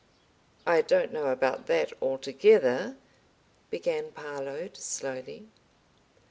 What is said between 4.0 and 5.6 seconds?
Parload, slowly.